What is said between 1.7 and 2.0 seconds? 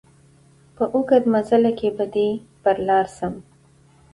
کي